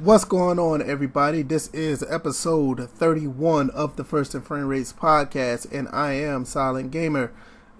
[0.00, 1.42] What's going on, everybody?
[1.42, 6.92] This is episode 31 of the First and Frame Rates podcast, and I am Silent
[6.92, 7.32] Gamer.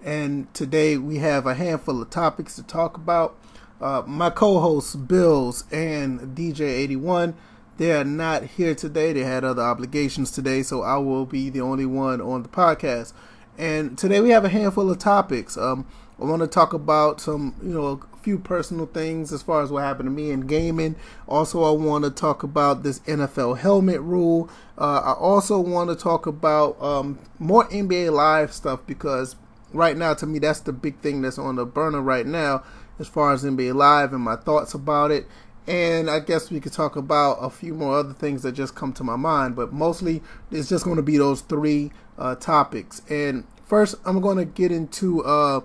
[0.03, 3.37] And today we have a handful of topics to talk about.
[3.79, 7.35] Uh, my co hosts, Bills and DJ81,
[7.77, 9.13] they are not here today.
[9.13, 13.13] They had other obligations today, so I will be the only one on the podcast.
[13.57, 15.57] And today we have a handful of topics.
[15.57, 15.85] Um,
[16.21, 19.83] I want to talk about some, you know, few personal things as far as what
[19.83, 20.95] happened to me in gaming.
[21.27, 24.49] Also, I want to talk about this NFL helmet rule.
[24.77, 29.35] Uh, I also want to talk about um, more NBA Live stuff because
[29.73, 32.63] right now, to me, that's the big thing that's on the burner right now
[32.99, 35.27] as far as NBA Live and my thoughts about it.
[35.67, 38.91] And I guess we could talk about a few more other things that just come
[38.93, 43.03] to my mind, but mostly it's just going to be those three uh, topics.
[43.09, 45.61] And first, I'm going to get into uh,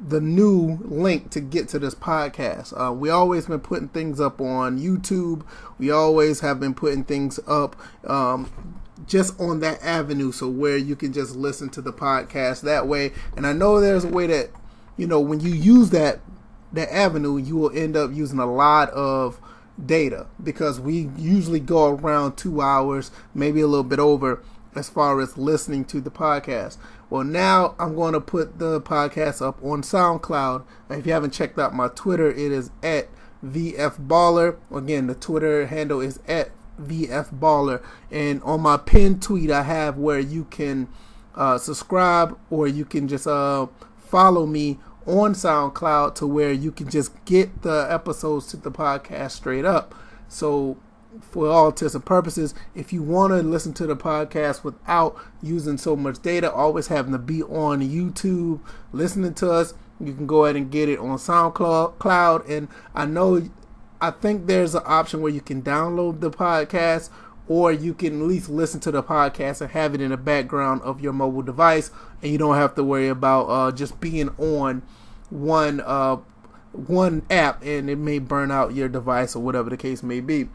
[0.00, 2.72] the new link to get to this podcast.
[2.78, 5.44] Uh, we always been putting things up on YouTube.
[5.78, 7.76] We always have been putting things up
[8.06, 8.50] um,
[9.06, 13.12] just on that avenue, so where you can just listen to the podcast that way.
[13.36, 14.50] And I know there's a way that
[14.96, 16.20] you know when you use that
[16.72, 19.40] that avenue, you will end up using a lot of
[19.84, 24.42] data because we usually go around two hours, maybe a little bit over,
[24.74, 26.76] as far as listening to the podcast.
[27.10, 30.64] Well, now I'm going to put the podcast up on SoundCloud.
[30.90, 33.08] If you haven't checked out my Twitter, it is at
[33.44, 34.56] VFBaller.
[34.72, 37.82] Again, the Twitter handle is at VFBaller.
[38.12, 40.86] And on my pinned tweet, I have where you can
[41.34, 43.66] uh, subscribe or you can just uh,
[43.98, 49.32] follow me on SoundCloud to where you can just get the episodes to the podcast
[49.32, 49.96] straight up.
[50.28, 50.76] So,
[51.20, 55.78] for all intents and purposes, if you want to listen to the podcast without using
[55.78, 58.60] so much data, always having to be on YouTube
[58.92, 62.48] listening to us, you can go ahead and get it on SoundCloud.
[62.48, 63.48] And I know,
[64.00, 67.10] I think there's an option where you can download the podcast
[67.48, 70.80] or you can at least listen to the podcast and have it in the background
[70.82, 71.90] of your mobile device,
[72.22, 74.82] and you don't have to worry about uh, just being on
[75.30, 76.16] one uh,
[76.72, 80.48] one app and it may burn out your device or whatever the case may be.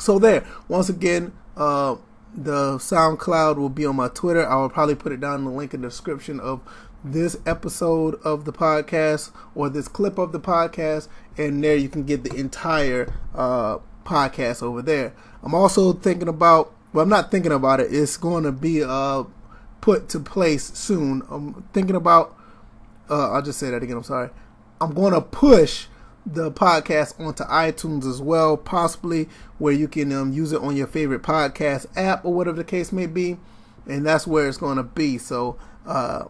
[0.00, 1.96] So there, once again, uh,
[2.34, 4.46] the SoundCloud will be on my Twitter.
[4.48, 6.60] I will probably put it down in the link in the description of
[7.02, 12.04] this episode of the podcast or this clip of the podcast, and there you can
[12.04, 15.14] get the entire uh, podcast over there.
[15.42, 17.92] I'm also thinking about, well, I'm not thinking about it.
[17.92, 19.24] It's going to be uh,
[19.80, 21.22] put to place soon.
[21.30, 22.36] I'm thinking about,
[23.08, 23.96] uh, I'll just say that again.
[23.96, 24.30] I'm sorry.
[24.80, 25.86] I'm going to push
[26.26, 30.86] the podcast onto iTunes as well, possibly where you can um, use it on your
[30.86, 33.38] favorite podcast app or whatever the case may be.
[33.86, 35.18] And that's where it's going to be.
[35.18, 36.24] So, uh,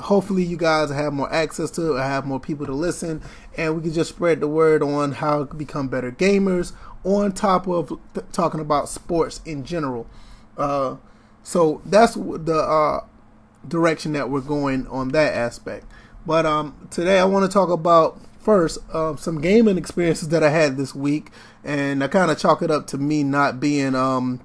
[0.00, 3.22] hopefully you guys have more access to it, have more people to listen,
[3.56, 6.72] and we can just spread the word on how to become better gamers,
[7.04, 10.06] on top of th- talking about sports in general.
[10.56, 10.96] Uh,
[11.42, 13.04] so that's the uh,
[13.66, 15.86] direction that we're going on that aspect.
[16.26, 20.48] But um, today I want to talk about first uh, some gaming experiences that I
[20.48, 21.32] had this week,
[21.62, 24.40] and I kind of chalk it up to me not being um,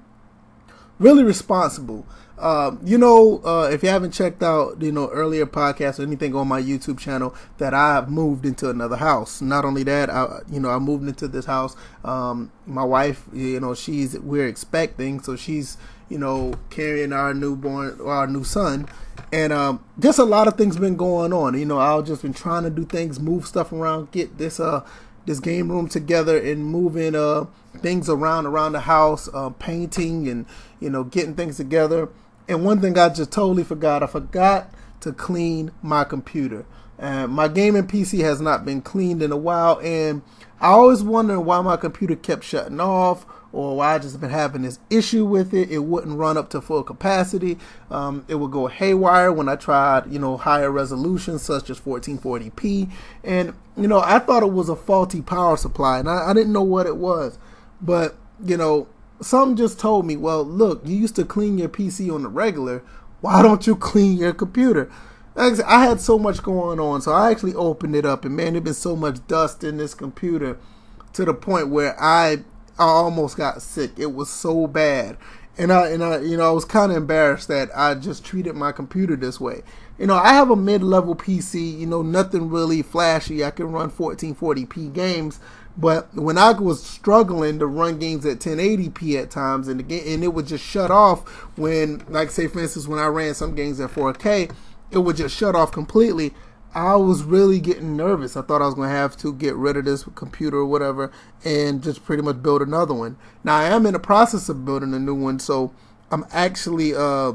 [0.98, 2.06] really responsible.
[2.36, 6.34] Uh, you know, uh, if you haven't checked out, you know, earlier podcasts or anything
[6.34, 9.40] on my YouTube channel, that I've moved into another house.
[9.40, 11.74] Not only that, I, you know, I moved into this house.
[12.04, 15.78] Um, my wife, you know, she's we're expecting, so she's,
[16.08, 18.88] you know, carrying our newborn, our new son,
[19.32, 21.58] and um, just a lot of things been going on.
[21.58, 24.86] You know, I've just been trying to do things, move stuff around, get this uh
[25.26, 27.46] this game room together and moving uh
[27.78, 30.46] things around around the house, uh, painting and
[30.80, 32.08] you know getting things together
[32.48, 36.66] and one thing I just totally forgot, I forgot to clean my computer.
[36.98, 40.22] And my gaming PC has not been cleaned in a while, and
[40.60, 44.62] I always wonder why my computer kept shutting off or why I just been having
[44.62, 45.70] this issue with it.
[45.70, 47.56] It wouldn't run up to full capacity.
[47.90, 52.90] Um, it would go haywire when I tried, you know, higher resolutions such as 1440p.
[53.22, 56.52] And, you know, I thought it was a faulty power supply and I, I didn't
[56.52, 57.38] know what it was.
[57.80, 58.88] But, you know,
[59.22, 62.82] some just told me, well, look, you used to clean your PC on the regular.
[63.20, 64.90] Why don't you clean your computer?
[65.36, 68.64] I had so much going on, so I actually opened it up, and man, there's
[68.64, 70.58] been so much dust in this computer
[71.14, 72.44] to the point where I,
[72.78, 73.92] I almost got sick.
[73.98, 75.16] It was so bad,
[75.56, 78.54] and I and I you know I was kind of embarrassed that I just treated
[78.54, 79.62] my computer this way.
[79.98, 81.78] You know, I have a mid-level PC.
[81.78, 83.44] You know, nothing really flashy.
[83.44, 85.38] I can run 1440p games,
[85.76, 90.24] but when I was struggling to run games at 1080p at times, and the and
[90.24, 93.78] it would just shut off when, like say for instance, when I ran some games
[93.78, 94.50] at 4K,
[94.90, 96.34] it would just shut off completely.
[96.74, 98.36] I was really getting nervous.
[98.36, 101.12] I thought I was going to have to get rid of this computer or whatever
[101.44, 103.16] and just pretty much build another one.
[103.44, 105.72] Now, I am in the process of building a new one, so
[106.10, 107.34] I'm actually uh,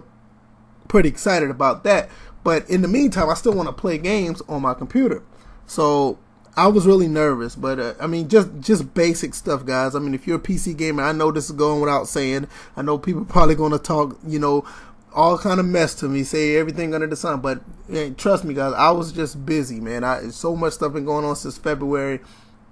[0.90, 2.10] pretty excited about that.
[2.44, 5.24] But in the meantime, I still want to play games on my computer.
[5.66, 6.20] So
[6.56, 9.96] I was really nervous, but uh, I mean, just just basic stuff, guys.
[9.96, 12.48] I mean, if you're a PC gamer, I know this is going without saying.
[12.76, 14.66] I know people probably going to talk, you know,
[15.14, 17.42] all kind of mess to me, say everything under the sun.
[17.42, 20.04] But man, trust me, guys, I was just busy, man.
[20.04, 22.20] I so much stuff been going on since February.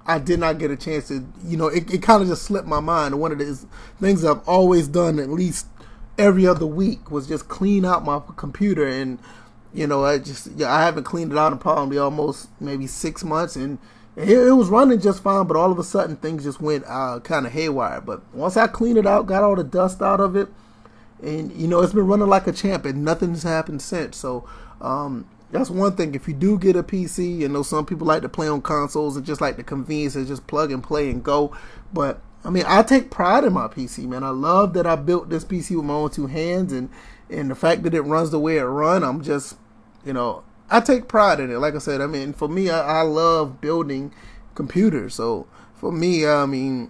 [0.05, 2.67] I did not get a chance to, you know, it, it kind of just slipped
[2.67, 3.19] my mind.
[3.19, 3.65] One of the
[3.99, 5.65] things I've always done at least
[6.17, 9.19] every other week was just clean out my computer and
[9.73, 13.23] you know I just yeah, I haven't cleaned it out in probably almost maybe six
[13.23, 13.77] months and
[14.15, 17.19] it, it was running just fine but all of a sudden things just went uh,
[17.19, 20.35] kind of haywire but once I cleaned it out got all the dust out of
[20.35, 20.47] it
[21.21, 24.47] and you know it's been running like a champ and nothing's happened since so
[24.81, 28.21] um, that's one thing if you do get a PC you know some people like
[28.21, 31.23] to play on consoles and just like the convenience of just plug and play and
[31.23, 31.55] go
[31.91, 34.23] but I mean, I take pride in my PC, man.
[34.23, 36.89] I love that I built this PC with my own two hands, and
[37.29, 39.03] and the fact that it runs the way it run.
[39.03, 39.57] I'm just,
[40.05, 41.57] you know, I take pride in it.
[41.57, 44.13] Like I said, I mean, for me, I, I love building
[44.55, 45.15] computers.
[45.15, 46.89] So for me, I mean,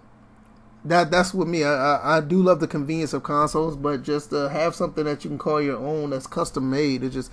[0.90, 1.64] that that's with me.
[1.64, 5.24] I, I, I do love the convenience of consoles, but just to have something that
[5.24, 7.32] you can call your own that's custom made, it just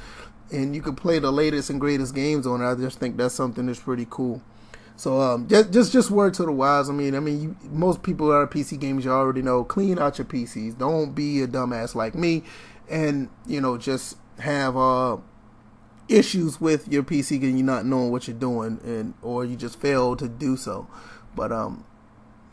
[0.52, 2.70] and you can play the latest and greatest games on it.
[2.70, 4.42] I just think that's something that's pretty cool.
[4.96, 6.88] So um, just just just word to the wise.
[6.88, 9.64] I mean, I mean, you, most people that are PC gamers, you already know.
[9.64, 10.78] Clean out your PCs.
[10.78, 12.44] Don't be a dumbass like me,
[12.88, 15.16] and you know just have uh
[16.08, 19.80] issues with your PC and you're not knowing what you're doing, and or you just
[19.80, 20.86] fail to do so.
[21.34, 21.84] But um,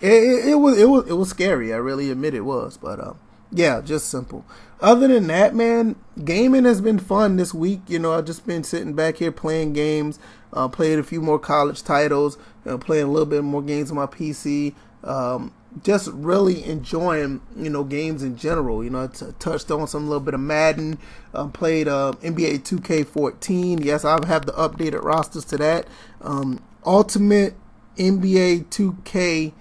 [0.02, 1.74] it, it, it was it was it was scary.
[1.74, 2.78] I really admit it was.
[2.78, 3.20] But um,
[3.52, 4.46] yeah, just simple.
[4.80, 7.82] Other than that, man, gaming has been fun this week.
[7.88, 10.20] You know, I've just been sitting back here playing games.
[10.54, 13.96] Uh, played a few more college titles, uh, playing a little bit more games on
[13.96, 14.74] my PC.
[15.04, 15.54] Um,
[15.84, 18.84] just really enjoying, you know, games in general.
[18.84, 20.98] You know, I t- touched on some little bit of Madden.
[21.34, 23.84] Um, played uh, NBA 2K14.
[23.84, 25.88] Yes, I have the updated rosters to that.
[26.22, 27.56] Um, Ultimate
[27.98, 29.54] NBA 2K.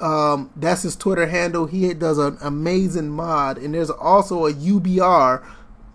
[0.00, 1.66] Um, that's his Twitter handle.
[1.66, 5.44] He does an amazing mod, and there's also a UBR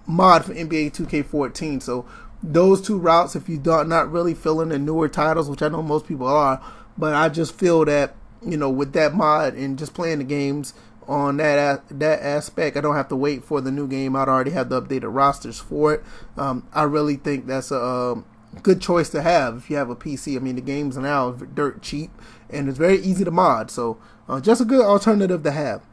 [0.05, 1.81] mod for NBA 2K14.
[1.81, 2.05] So
[2.43, 5.81] those two routes, if you not not really feeling the newer titles, which I know
[5.81, 6.61] most people are,
[6.97, 8.15] but I just feel that
[8.45, 10.73] you know with that mod and just playing the games
[11.07, 14.15] on that that aspect, I don't have to wait for the new game.
[14.15, 16.03] I'd already have the updated rosters for it.
[16.37, 18.25] Um, I really think that's a um,
[18.61, 20.35] good choice to have if you have a PC.
[20.35, 22.11] I mean, the games now dirt cheap
[22.49, 23.97] and it's very easy to mod, so
[24.27, 25.83] uh, just a good alternative to have.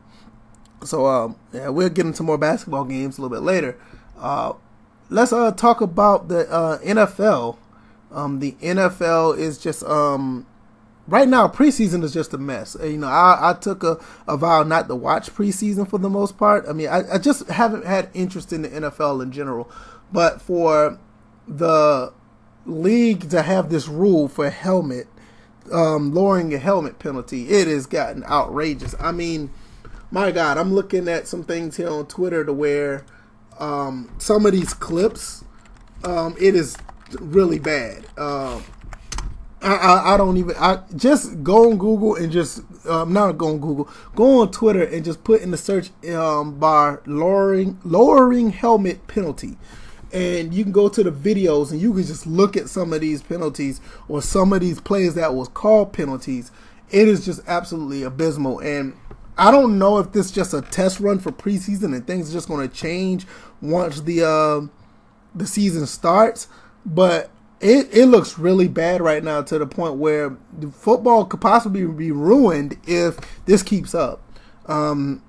[0.85, 3.79] So um, yeah, we'll get into more basketball games a little bit later.
[4.19, 4.55] Uh,
[5.11, 7.59] let's uh, talk about the uh, NFL.
[8.11, 10.47] Um, the NFL is just um,
[11.07, 12.77] right now preseason is just a mess.
[12.83, 16.37] You know, I, I took a, a vow not to watch preseason for the most
[16.37, 16.65] part.
[16.69, 19.71] I mean, I, I just haven't had interest in the NFL in general.
[20.13, 20.99] But for
[21.49, 22.13] the
[22.67, 25.07] league to have this rule for helmet,
[25.71, 28.95] um, lowering a helmet penalty, it has gotten outrageous.
[28.99, 29.51] I mean,
[30.11, 33.05] my God, I'm looking at some things here on Twitter to where
[33.59, 35.45] um, some of these clips,
[36.05, 36.77] um, it is
[37.21, 38.07] really bad.
[38.17, 38.61] Uh,
[39.63, 40.57] I, I, I, don't even.
[40.59, 43.89] I just go on Google and just um, not go on Google.
[44.17, 49.57] Go on Twitter and just put in the search um, bar lowering lowering helmet penalty,
[50.13, 53.01] and you can go to the videos and you can just look at some of
[53.01, 56.51] these penalties or some of these plays that was called penalties.
[56.91, 58.95] It is just absolutely abysmal, and
[59.39, 62.33] I don't know if this is just a test run for preseason and things are
[62.33, 63.27] just going to change
[63.61, 64.67] once the uh,
[65.35, 66.49] the season starts.
[66.85, 71.41] But it, it looks really bad right now to the point where the football could
[71.41, 73.17] possibly be ruined if
[73.47, 74.21] this keeps up.
[74.67, 75.23] Um,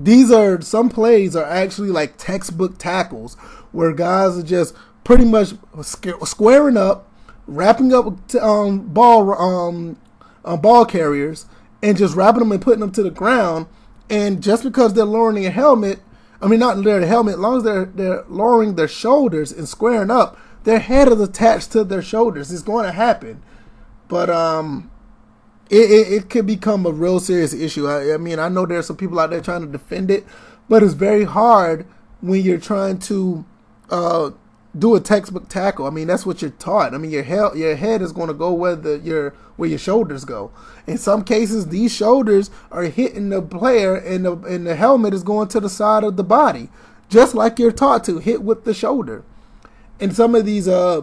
[0.00, 3.34] these are some plays are actually like textbook tackles
[3.72, 7.10] where guys are just pretty much squaring up,
[7.46, 9.98] wrapping up um, ball um,
[10.44, 11.46] uh, ball carriers
[11.82, 13.66] and just wrapping them and putting them to the ground.
[14.08, 16.00] And just because they're lowering a helmet,
[16.40, 20.10] I mean not their helmet, as long as they're they're lowering their shoulders and squaring
[20.10, 22.52] up, their head is attached to their shoulders.
[22.52, 23.42] It's going to happen,
[24.06, 24.90] but um,
[25.70, 27.86] it, it, it could become a real serious issue.
[27.86, 30.26] I, I mean, I know there's some people out there trying to defend it,
[30.68, 31.86] but it's very hard
[32.20, 33.44] when you're trying to
[33.90, 34.30] uh
[34.78, 35.86] do a textbook tackle.
[35.86, 36.94] I mean, that's what you're taught.
[36.94, 39.78] I mean, your head your head is going to go where the your where your
[39.78, 40.50] shoulders go.
[40.86, 45.22] In some cases, these shoulders are hitting the player, and the and the helmet is
[45.22, 46.70] going to the side of the body,
[47.08, 49.24] just like you're taught to hit with the shoulder.
[50.00, 51.02] And some of these uh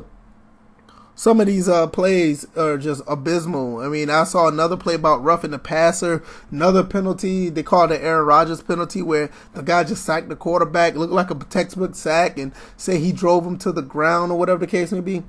[1.15, 3.79] some of these uh, plays are just abysmal.
[3.79, 7.49] I mean, I saw another play about roughing the passer, another penalty.
[7.49, 11.31] They called it Aaron Rodgers penalty where the guy just sacked the quarterback, looked like
[11.31, 14.91] a textbook sack, and say he drove him to the ground or whatever the case
[14.91, 15.23] may be.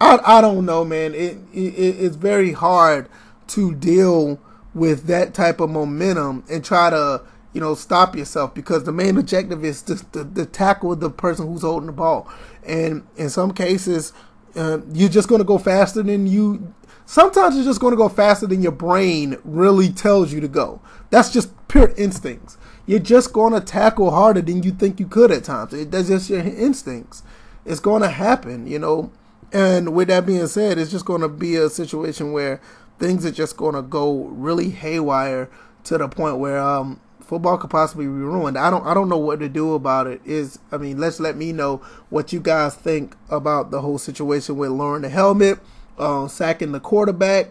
[0.00, 1.12] I, I don't know, man.
[1.12, 3.08] It, it it's very hard
[3.48, 4.40] to deal
[4.74, 7.22] with that type of momentum and try to
[7.52, 11.48] you know stop yourself because the main objective is to, to, to tackle the person
[11.48, 12.30] who's holding the ball,
[12.64, 14.12] and in some cases
[14.56, 16.74] uh, you're just going to go faster than you.
[17.06, 20.80] Sometimes you're just going to go faster than your brain really tells you to go.
[21.10, 22.56] That's just pure instincts.
[22.86, 25.72] You're just going to tackle harder than you think you could at times.
[25.72, 27.22] It, that's just your instincts.
[27.64, 29.10] It's going to happen, you know.
[29.52, 32.60] And with that being said, it's just going to be a situation where
[32.98, 35.48] things are just going to go really haywire
[35.84, 38.56] to the point where um, football could possibly be ruined.
[38.56, 40.20] I don't I don't know what to do about it.
[40.24, 41.78] Is I mean, let's let me know
[42.10, 45.58] what you guys think about the whole situation with lowering the helmet,
[45.98, 47.50] uh, sacking the quarterback,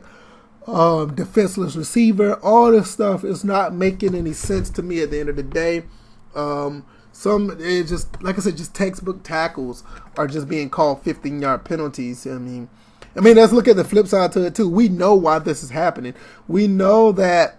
[0.68, 2.36] um, defenseless receiver.
[2.36, 5.44] All this stuff is not making any sense to me at the end of the
[5.44, 5.84] day.
[6.36, 9.84] Um, some it just like I said, just textbook tackles
[10.18, 12.26] are just being called 15 yard penalties.
[12.26, 12.70] I mean,
[13.16, 14.70] I mean, let's look at the flip side to it too.
[14.70, 16.16] We know why this is happening.
[16.48, 17.58] We know that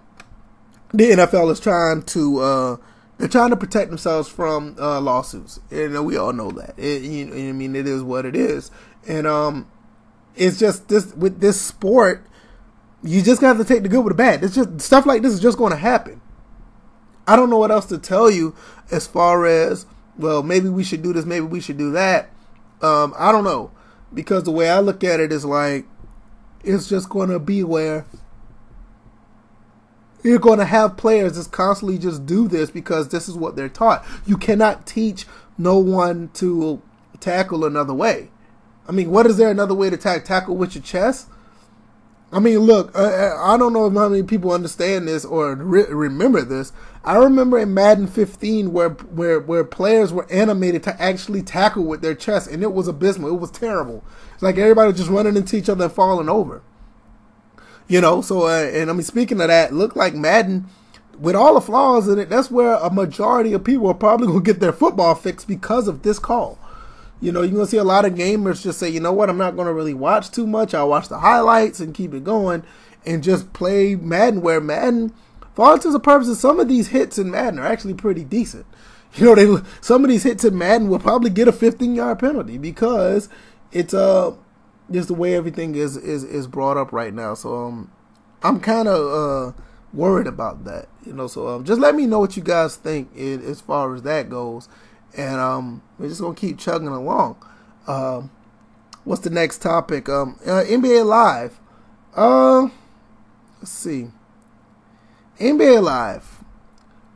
[0.94, 2.76] the NFL is trying to uh,
[3.18, 6.78] they're trying to protect themselves from uh, lawsuits, and we all know that.
[6.78, 8.70] It, you I mean, it is what it is,
[9.06, 9.68] and um,
[10.36, 12.24] it's just this with this sport,
[13.02, 14.44] you just got to take the good with the bad.
[14.44, 16.20] It's just stuff like this is just going to happen.
[17.26, 18.54] I don't know what else to tell you
[18.90, 19.86] as far as
[20.16, 20.42] well.
[20.42, 21.24] Maybe we should do this.
[21.24, 22.30] Maybe we should do that.
[22.82, 23.72] Um, I don't know
[24.12, 25.86] because the way I look at it is like
[26.62, 28.06] it's just going to be where
[30.24, 33.68] you're going to have players just constantly just do this because this is what they're
[33.68, 34.04] taught.
[34.26, 35.26] You cannot teach
[35.58, 36.82] no one to
[37.20, 38.30] tackle another way.
[38.88, 41.28] I mean, what is there another way to tack, tackle with your chest?
[42.32, 46.72] I mean, look, I don't know how many people understand this or re- remember this.
[47.04, 52.00] I remember in Madden 15 where where where players were animated to actually tackle with
[52.00, 53.28] their chest, and it was abysmal.
[53.28, 54.02] It was terrible.
[54.32, 56.62] It's like everybody just running into each other and falling over.
[57.86, 60.66] You know, so uh, and I mean, speaking of that, look like Madden
[61.18, 62.30] with all the flaws in it.
[62.30, 66.02] That's where a majority of people are probably gonna get their football fixed because of
[66.02, 66.58] this call.
[67.20, 69.38] You know, you're gonna see a lot of gamers just say, you know what, I'm
[69.38, 70.74] not gonna really watch too much.
[70.74, 72.64] I'll watch the highlights and keep it going,
[73.04, 74.40] and just play Madden.
[74.40, 75.12] Where Madden,
[75.54, 78.66] for all intents and purposes, some of these hits in Madden are actually pretty decent.
[79.16, 82.18] You know, they some of these hits in Madden will probably get a 15 yard
[82.18, 83.28] penalty because
[83.70, 84.34] it's uh
[84.90, 87.34] just the way everything is is is brought up right now.
[87.34, 87.90] So um,
[88.42, 89.60] I'm kind of uh
[89.92, 90.88] worried about that.
[91.06, 93.94] You know, so um, just let me know what you guys think in, as far
[93.94, 94.68] as that goes,
[95.16, 97.36] and um, we're just gonna keep chugging along.
[97.86, 98.30] Um,
[99.04, 100.08] what's the next topic?
[100.08, 101.60] Um, uh, NBA Live.
[102.14, 102.68] Uh,
[103.60, 104.08] let's see.
[105.38, 106.44] NBA Live.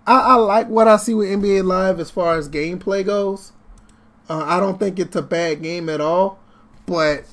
[0.07, 3.53] I, I like what I see with NBA Live as far as gameplay goes.
[4.29, 6.39] Uh, I don't think it's a bad game at all,
[6.87, 7.25] but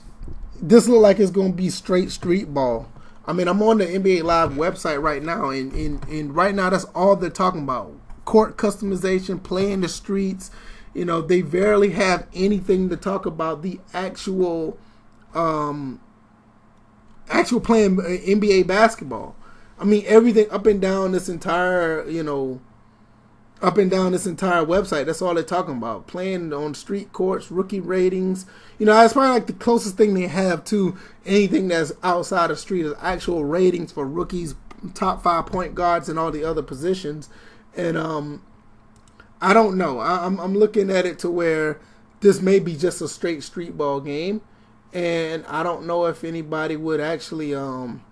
[0.61, 2.89] this look like it's to be straight street ball.
[3.27, 6.69] I mean, I'm on the NBA Live website right now, and, and, and right now
[6.69, 7.91] that's all they're talking about.
[8.23, 10.51] Court customization, playing the streets.
[10.93, 14.77] You know, they barely have anything to talk about the actual,
[15.33, 15.99] um,
[17.29, 19.35] actual playing NBA basketball.
[19.79, 22.61] I mean, everything up and down this entire, you know,
[23.65, 25.07] up and down this entire website.
[25.07, 26.05] That's all they're talking about.
[26.05, 28.45] Playing on street courts, rookie ratings.
[28.77, 30.95] You know, that's probably like the closest thing they have to
[31.25, 34.53] anything that's outside of street is actual ratings for rookies,
[34.93, 37.27] top five point guards, and all the other positions.
[37.75, 38.43] And um,
[39.41, 39.99] I don't know.
[39.99, 41.79] I, I'm I'm looking at it to where
[42.19, 44.41] this may be just a straight street ball game,
[44.93, 48.03] and I don't know if anybody would actually um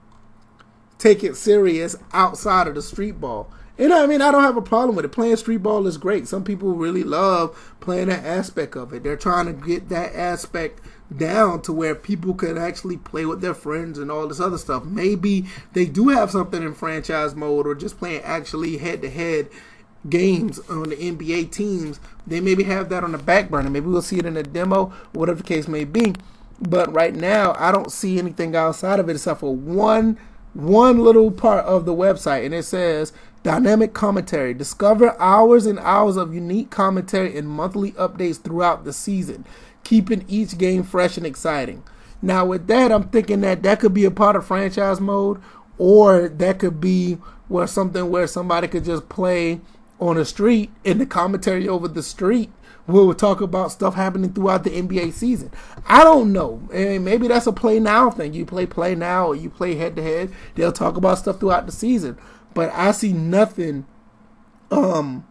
[0.97, 3.51] take it serious outside of the street ball.
[3.77, 5.11] And I mean, I don't have a problem with it.
[5.11, 6.27] Playing street ball is great.
[6.27, 9.03] Some people really love playing that aspect of it.
[9.03, 10.79] They're trying to get that aspect
[11.15, 14.85] down to where people can actually play with their friends and all this other stuff.
[14.85, 19.49] Maybe they do have something in franchise mode or just playing actually head to head
[20.07, 21.99] games on the NBA teams.
[22.27, 23.69] They maybe have that on the back burner.
[23.69, 26.13] Maybe we'll see it in a demo, whatever the case may be.
[26.61, 30.17] But right now, I don't see anything outside of it except for one
[30.53, 33.11] one little part of the website, and it says
[33.43, 34.53] Dynamic commentary.
[34.53, 39.45] Discover hours and hours of unique commentary and monthly updates throughout the season,
[39.83, 41.83] keeping each game fresh and exciting.
[42.21, 45.41] Now, with that, I'm thinking that that could be a part of franchise mode,
[45.77, 47.15] or that could be
[47.49, 49.59] where something where somebody could just play
[49.99, 52.49] on the street in the commentary over the street
[52.87, 55.51] will talk about stuff happening throughout the NBA season.
[55.87, 56.61] I don't know.
[56.73, 58.33] And maybe that's a play now thing.
[58.33, 60.33] You play play now or you play head to head.
[60.55, 62.17] They'll talk about stuff throughout the season.
[62.53, 63.85] But I see nothing
[64.71, 65.25] um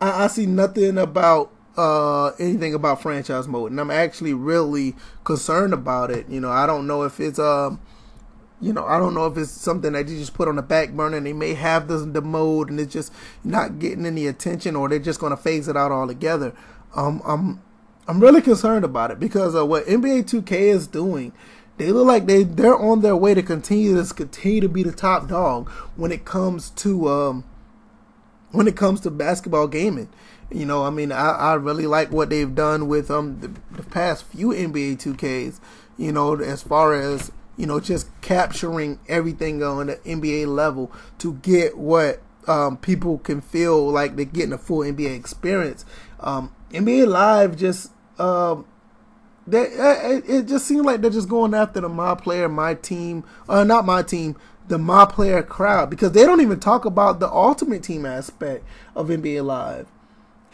[0.00, 4.94] I, I see nothing about uh anything about franchise mode and I'm actually really
[5.24, 6.28] concerned about it.
[6.28, 7.80] You know, I don't know if it's um
[8.60, 10.90] you know, I don't know if it's something that you just put on the back
[10.90, 14.76] burner and they may have the, the mode and it's just not getting any attention
[14.76, 16.54] or they're just going to phase it out altogether.
[16.94, 17.62] Um, I'm,
[18.06, 21.32] I'm really concerned about it because of what NBA 2K is doing.
[21.80, 24.92] They look like they, they're on their way to continue to continue to be the
[24.92, 27.44] top dog when it comes to, um,
[28.52, 30.10] when it comes to basketball gaming.
[30.50, 33.82] You know, I mean, I, I really like what they've done with um the, the
[33.82, 35.58] past few NBA 2Ks.
[35.96, 41.32] You know, as far as you know, just capturing everything on the NBA level to
[41.36, 45.86] get what um, people can feel like they're getting a full NBA experience.
[46.20, 48.66] Um, NBA Live just um,
[49.46, 53.24] they, it, it just seems like they're just going after the my player, my team,
[53.48, 54.36] uh, not my team,
[54.68, 59.08] the my player crowd because they don't even talk about the ultimate team aspect of
[59.08, 59.86] NBA Live,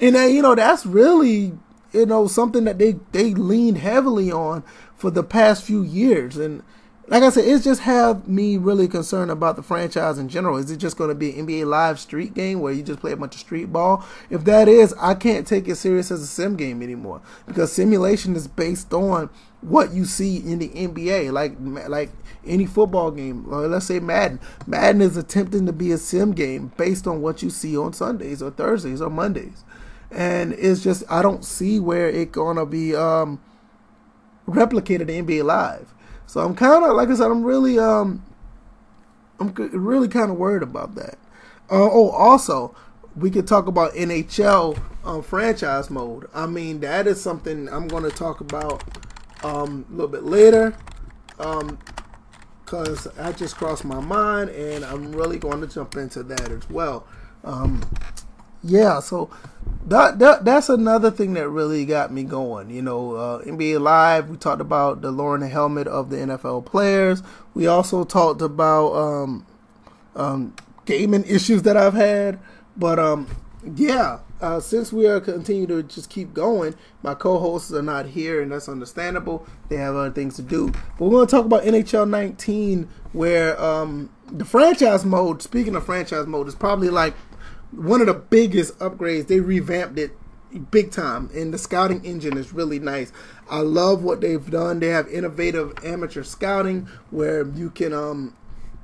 [0.00, 1.52] and uh, you know that's really
[1.92, 4.64] you know something that they they leaned heavily on
[4.96, 6.36] for the past few years.
[6.36, 6.62] And
[7.08, 10.56] like I said, it's just have me really concerned about the franchise in general.
[10.56, 13.12] Is it just going to be an NBA live street game where you just play
[13.12, 14.04] a bunch of street ball?
[14.28, 18.34] If that is, I can't take it serious as a sim game anymore because simulation
[18.34, 21.54] is based on what you see in the NBA, like
[21.88, 22.10] like
[22.44, 23.46] any football game.
[23.48, 24.40] Or let's say Madden.
[24.66, 28.42] Madden is attempting to be a sim game based on what you see on Sundays
[28.42, 29.64] or Thursdays or Mondays,
[30.10, 33.40] and it's just I don't see where it gonna be um,
[34.48, 35.92] replicated in NBA Live.
[36.26, 38.24] So I'm kind of like I said, I'm really um,
[39.38, 41.18] I'm really kind of worried about that.
[41.70, 42.74] Uh, oh, also,
[43.16, 46.28] we could talk about NHL um, franchise mode.
[46.34, 48.84] I mean, that is something I'm going to talk about
[49.42, 50.76] um, a little bit later.
[51.38, 51.78] Um,
[52.66, 56.68] because that just crossed my mind, and I'm really going to jump into that as
[56.68, 57.06] well.
[57.44, 57.80] Um,
[58.62, 59.30] yeah, so
[59.86, 62.70] that, that that's another thing that really got me going.
[62.70, 64.28] You know, uh, NBA Live.
[64.28, 67.22] We talked about the the helmet of the NFL players.
[67.54, 69.46] We also talked about um,
[70.14, 70.54] um,
[70.84, 72.38] gaming issues that I've had.
[72.76, 73.28] But um,
[73.74, 78.42] yeah, uh, since we are continue to just keep going, my co-hosts are not here,
[78.42, 79.46] and that's understandable.
[79.68, 80.70] They have other things to do.
[80.70, 85.42] But we're going to talk about NHL 19, where um, the franchise mode.
[85.42, 87.14] Speaking of franchise mode, is probably like
[87.76, 89.28] one of the biggest upgrades.
[89.28, 90.12] They revamped it
[90.70, 93.12] big time, and the scouting engine is really nice.
[93.50, 94.80] I love what they've done.
[94.80, 98.36] They have innovative amateur scouting where you can um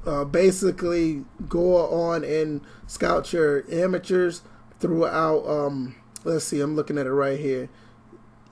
[0.07, 4.43] uh, basically go on and scout your amateurs
[4.81, 5.47] throughout.
[5.47, 7.69] Um, let's see, I'm looking at it right here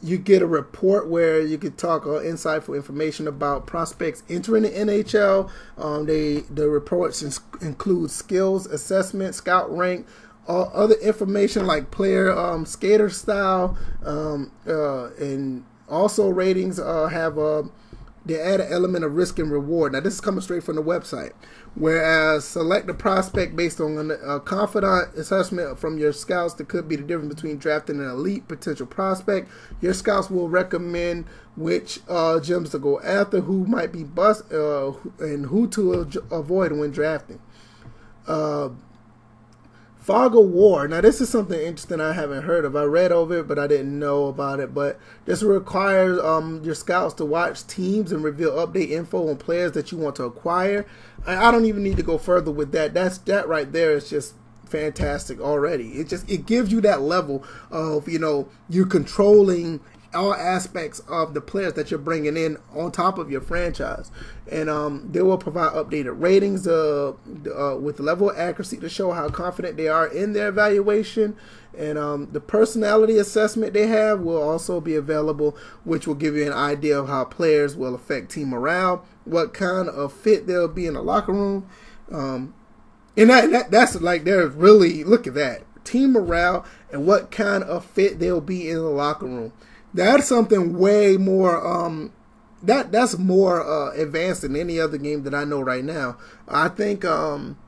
[0.02, 4.70] you get a report where you could talk uh, insightful information about prospects entering the
[4.70, 5.50] NHL.
[5.76, 7.22] Um, they the reports
[7.60, 10.06] include skills assessment, scout rank,
[10.46, 17.38] all other information like player um, skater style, um, uh, and also ratings uh, have
[17.38, 17.62] a uh,
[18.24, 19.92] they add an element of risk and reward.
[19.92, 21.32] Now, this is coming straight from the website.
[21.74, 26.96] Whereas select a prospect based on a confidant assessment from your scouts that could be
[26.96, 29.48] the difference between drafting an elite potential prospect.
[29.80, 31.26] Your scouts will recommend
[31.56, 36.72] which uh, gems to go after, who might be bust, uh, and who to avoid
[36.72, 37.40] when drafting.
[40.00, 40.88] Fog of War.
[40.88, 42.74] Now, this is something interesting I haven't heard of.
[42.74, 44.72] I read over it, but I didn't know about it.
[44.72, 49.72] But this requires um, your scouts to watch teams and reveal update info on players
[49.72, 50.86] that you want to acquire.
[51.26, 52.94] I, I don't even need to go further with that.
[52.94, 54.34] That's that right there is just
[54.64, 55.90] fantastic already.
[55.98, 59.80] It just it gives you that level of you know you're controlling
[60.12, 64.10] all aspects of the players that you're bringing in on top of your franchise.
[64.50, 67.12] And um, they will provide updated ratings uh,
[67.56, 71.36] uh, with level of accuracy to show how confident they are in their evaluation.
[71.78, 76.46] And um, the personality assessment they have will also be available, which will give you
[76.46, 80.86] an idea of how players will affect team morale, what kind of fit they'll be
[80.86, 81.68] in the locker room.
[82.10, 82.54] Um,
[83.16, 87.62] and that, that that's like they're really look at that team morale and what kind
[87.64, 89.52] of fit they'll be in the locker room
[89.94, 92.12] that's something way more um
[92.62, 96.18] that that's more uh, advanced than any other game that I know right now.
[96.46, 97.58] I think um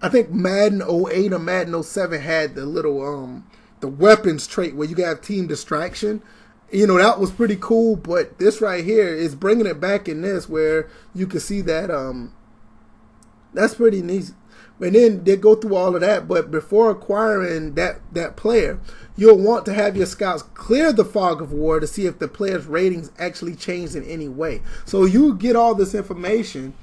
[0.00, 3.46] I think Madden 08 or Madden 07 had the little um
[3.80, 6.22] the weapons trait where you got team distraction.
[6.70, 10.22] You know that was pretty cool, but this right here is bringing it back in
[10.22, 12.32] this where you can see that um
[13.52, 14.30] that's pretty neat
[14.82, 16.26] And then they go through all of that.
[16.28, 18.80] But before acquiring that that player,
[19.16, 22.28] you'll want to have your scouts clear the fog of war to see if the
[22.28, 24.60] player's ratings actually changed in any way.
[24.84, 26.74] So you get all this information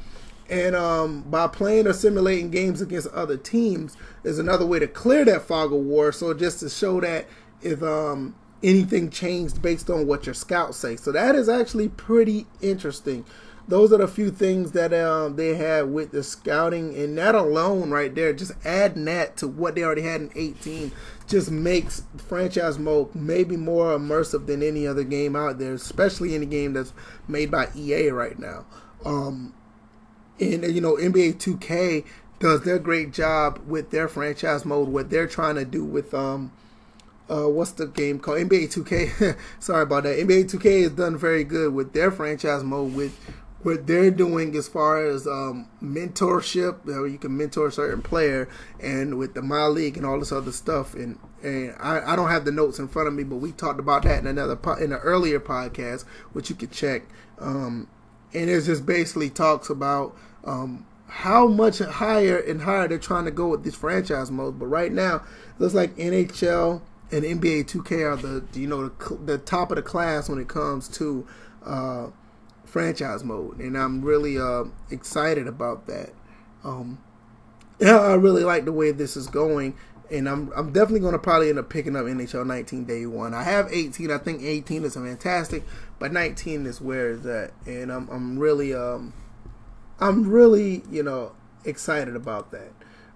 [0.49, 5.23] and um, by playing or simulating games against other teams is another way to clear
[5.25, 6.11] that fog of war.
[6.11, 7.27] So just to show that
[7.61, 10.95] if um, anything changed based on what your scouts say.
[10.95, 13.25] So that is actually pretty interesting.
[13.69, 17.91] Those are the few things that um, they had with the scouting, and that alone,
[17.91, 20.91] right there, just adding that to what they already had in 18,
[21.27, 26.47] just makes franchise mode maybe more immersive than any other game out there, especially any
[26.47, 26.93] game that's
[27.27, 28.65] made by EA right now.
[29.05, 29.53] Um,
[30.39, 32.05] and you know NBA 2K
[32.39, 34.87] does their great job with their franchise mode.
[34.87, 36.51] What they're trying to do with um,
[37.29, 39.37] uh, what's the game called NBA 2K?
[39.59, 40.17] Sorry about that.
[40.17, 43.17] NBA 2K has done very good with their franchise mode with
[43.61, 48.47] what they're doing as far as um, mentorship, where you can mentor a certain player,
[48.79, 50.93] and with the My League and all this other stuff.
[50.93, 53.79] And and I, I don't have the notes in front of me, but we talked
[53.79, 57.03] about that in another po- in an earlier podcast, which you could check.
[57.39, 57.87] Um,
[58.33, 63.31] and it just basically talks about um, how much higher and higher they're trying to
[63.31, 64.59] go with this franchise mode.
[64.59, 65.23] But right now,
[65.57, 69.81] looks like NHL and NBA 2K are the you know the, the top of the
[69.81, 71.27] class when it comes to
[71.65, 72.07] uh,
[72.69, 76.11] franchise mode, and I'm really uh, excited about that.
[76.63, 76.99] Um,
[77.81, 79.75] I really like the way this is going,
[80.11, 83.33] and I'm I'm definitely going to probably end up picking up NHL 19 day one.
[83.33, 84.11] I have 18.
[84.11, 85.63] I think 18 is fantastic,
[85.97, 89.13] but 19 is where is that, and I'm I'm really um
[89.99, 91.33] I'm really, you know,
[91.65, 92.71] excited about that.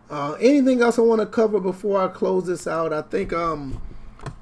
[0.09, 2.91] Uh, anything else I want to cover before I close this out?
[2.91, 3.81] I think, um,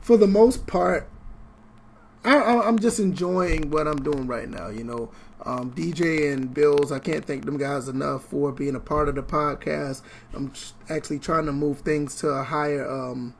[0.01, 1.07] for the most part,
[2.23, 4.69] I, am just enjoying what I'm doing right now.
[4.69, 5.11] You know,
[5.45, 9.15] um, DJ and Bills, I can't thank them guys enough for being a part of
[9.15, 10.01] the podcast.
[10.33, 10.53] I'm
[10.89, 13.33] actually trying to move things to a higher, um,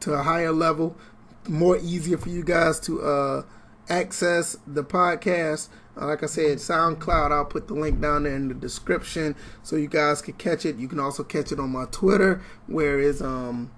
[0.00, 0.96] to a higher level,
[1.48, 3.42] more easier for you guys to uh,
[3.88, 5.68] access the podcast.
[5.96, 9.76] Uh, like I said, SoundCloud, I'll put the link down there in the description so
[9.76, 10.76] you guys can catch it.
[10.76, 13.70] You can also catch it on my Twitter, where is um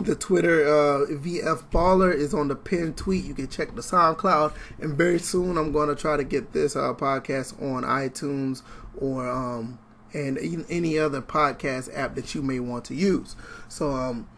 [0.00, 3.24] the Twitter uh, VF Baller is on the pinned tweet.
[3.24, 6.76] You can check the SoundCloud, and very soon I'm going to try to get this
[6.76, 8.62] uh, podcast on iTunes
[9.00, 9.78] or um
[10.12, 10.38] and
[10.70, 13.34] any other podcast app that you may want to use.
[13.68, 14.28] So um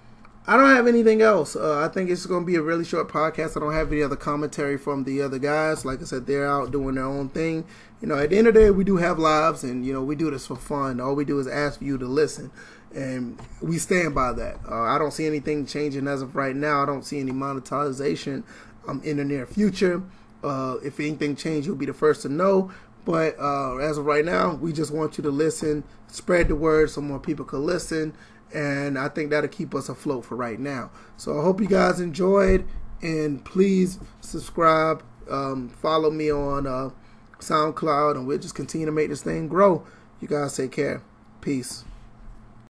[0.49, 1.57] I don't have anything else.
[1.57, 3.57] Uh, I think it's going to be a really short podcast.
[3.57, 5.85] I don't have any other commentary from the other guys.
[5.85, 7.65] Like I said, they're out doing their own thing.
[8.01, 10.05] You know, at the end of the day, we do have lives, and you know,
[10.05, 11.01] we do this for fun.
[11.01, 12.53] All we do is ask you to listen,
[12.95, 14.59] and we stand by that.
[14.69, 16.83] Uh, I don't see anything changing as of right now.
[16.83, 18.45] I don't see any monetization
[18.89, 20.03] um, in the near future.
[20.43, 22.71] Uh, if anything changes, you'll be the first to know.
[23.05, 26.91] But uh, as of right now, we just want you to listen, spread the word
[26.91, 28.15] so more people can listen
[28.55, 30.91] and I think that'll keep us afloat for right now.
[31.17, 32.67] So I hope you guys enjoyed,
[33.03, 36.91] and please subscribe, um, follow me on uh,
[37.39, 39.85] SoundCloud, and we'll just continue to make this thing grow.
[40.21, 41.03] You guys take care.
[41.41, 41.85] Peace.